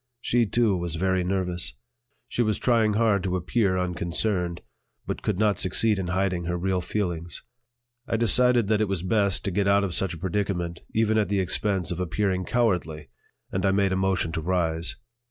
[0.19, 1.75] She, too, was very nervous;
[2.27, 4.61] she was trying hard to appear unconcerned,
[5.05, 7.43] but could not succeed in hiding her real feelings.
[8.07, 11.29] I decided that it was best to get out of such a predicament even at
[11.29, 13.09] the expense of appearing cowardly,
[13.51, 14.95] and I made a motion to rise.